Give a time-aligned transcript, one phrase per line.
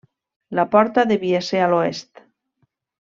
[0.59, 2.23] La porta devia ser a l'oest.